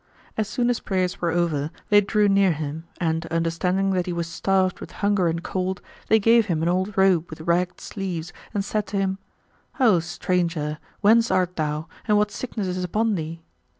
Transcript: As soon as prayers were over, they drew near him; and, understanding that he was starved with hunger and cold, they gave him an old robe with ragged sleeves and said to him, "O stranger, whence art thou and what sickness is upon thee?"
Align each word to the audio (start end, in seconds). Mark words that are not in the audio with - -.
As 0.35 0.47
soon 0.47 0.71
as 0.71 0.79
prayers 0.79 1.21
were 1.21 1.29
over, 1.29 1.69
they 1.89 2.01
drew 2.01 2.27
near 2.27 2.53
him; 2.53 2.85
and, 2.99 3.27
understanding 3.27 3.91
that 3.91 4.07
he 4.07 4.13
was 4.13 4.25
starved 4.25 4.79
with 4.79 4.93
hunger 5.05 5.27
and 5.27 5.43
cold, 5.43 5.79
they 6.07 6.17
gave 6.17 6.47
him 6.47 6.63
an 6.63 6.67
old 6.67 6.97
robe 6.97 7.29
with 7.29 7.41
ragged 7.41 7.79
sleeves 7.79 8.33
and 8.51 8.65
said 8.65 8.87
to 8.87 8.97
him, 8.97 9.19
"O 9.79 9.99
stranger, 9.99 10.79
whence 11.01 11.29
art 11.29 11.55
thou 11.55 11.87
and 12.07 12.17
what 12.17 12.31
sickness 12.31 12.65
is 12.65 12.83
upon 12.83 13.13
thee?" 13.13 13.43